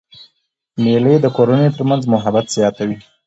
[0.83, 2.97] مېلې د کورنیو تر منځ محبت زیاتوي.